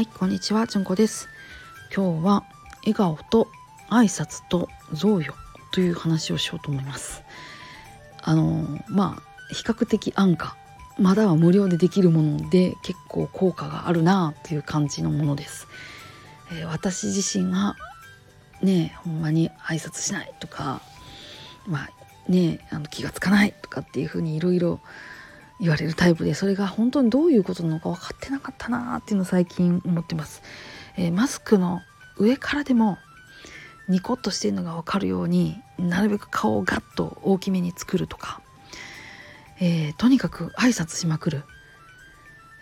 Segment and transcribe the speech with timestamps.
[0.00, 1.28] はい、こんにちは、じゅんこです。
[1.94, 2.44] 今日は
[2.84, 3.48] 笑顔と
[3.90, 5.34] 挨拶と贈与
[5.72, 7.22] という話をしようと思います。
[8.22, 10.56] あのまあ比較的安価、
[10.98, 15.68] まだは無料でできるもので結構効果があるなあという感じのものです。
[16.50, 17.76] えー私自身は
[18.62, 20.80] ねほんまに挨拶しないとか、
[21.66, 21.90] まあ
[22.26, 24.80] ねあの気がつかないとかっていうふうにいろいろ
[25.60, 30.42] 言われるタイプでそれが本当にどういうことなのか分かってなかったなっていうのを最近思ってます、
[30.96, 31.80] えーマスクの
[32.16, 32.98] 上からでも
[33.88, 38.40] ニコッとしてるのが分かるようになるべく顔をガッと大きめに作るとか、
[39.60, 41.44] えーとにかく挨拶しまくる、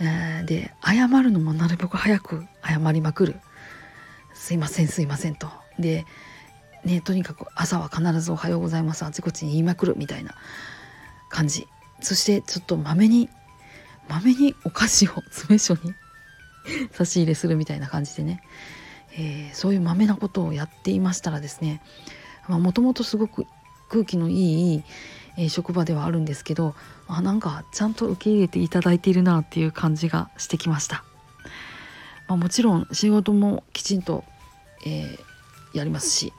[0.00, 3.36] えーで謝るのもなるべく早く謝りまくる。
[4.34, 5.48] すいませんすいませんと。
[5.78, 6.04] で
[6.84, 10.34] ねとにかく朝は必ず「おはようございます」あちこちに言いまくるみたいな
[11.28, 11.66] 感じ。
[12.00, 13.28] そしてちょっとまめに
[14.08, 15.94] まめにお菓子を詰め所に
[16.92, 18.42] 差し入れするみたいな感じでね、
[19.12, 21.80] えーそういうまめなことをやっていましたらですね
[22.48, 23.46] もともとすごく
[23.88, 24.84] 空気のいい、
[25.36, 26.74] えー職場ではあるんですけど
[27.08, 31.04] あなんかちゃんと受け入れていただいているなっていう感じがしてきました。
[32.28, 34.24] まあ、もちろん仕事もきちんと、
[34.84, 35.26] えー
[35.76, 36.32] やりますし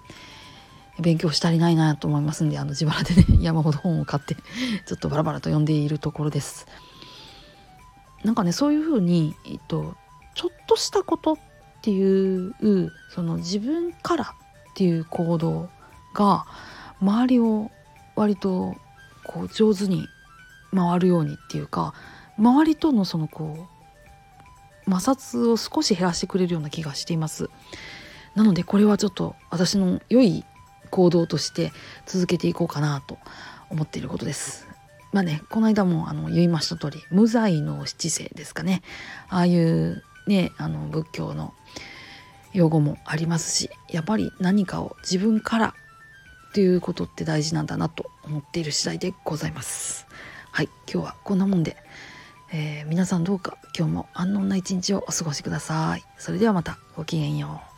[1.00, 4.36] 勉強し足りないなと思いますんであの自腹でね 山ほど本を買って
[4.86, 6.68] ちょっとバラバラと読んでいるところです。
[8.24, 9.96] なんかねそういうふうに、えっと、
[10.34, 11.38] ちょっとしたことっ
[11.82, 15.70] ていうその自分からっていう行動
[16.14, 16.46] が
[17.00, 17.72] 周りを
[18.16, 18.76] 割と
[19.24, 20.08] こう上手に
[20.76, 21.94] 回るようにっていうか
[22.38, 23.68] 周りとのそのこ
[24.88, 27.50] う摩擦を少し減らしてくれるような気がしています。
[28.36, 30.46] なのでこれはちょっと私の良い
[30.88, 31.72] 行動として
[32.06, 33.18] 続けていこうかなと
[33.70, 34.68] 思っていることです。
[35.14, 38.82] まあねこの間もあの言いました通り無罪の七世ですかね
[39.30, 41.54] ああいうねあの仏教の
[42.54, 45.74] 用語もありますしやっぱり何かを自分から
[46.50, 50.08] っていうことって大事なんだなと思っている次第でございます。
[50.52, 51.78] はい今日はこんなもんで、
[52.52, 56.04] えー皆さんどうか今日も安穏な一日をお過ごしください。
[56.18, 57.77] それではまたごきげんよう。